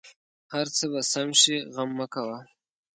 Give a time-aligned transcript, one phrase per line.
[0.53, 2.37] هر څه به سم شې غم مه کوه